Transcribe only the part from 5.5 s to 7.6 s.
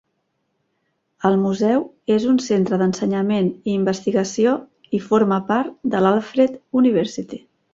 part de l'Alfred University.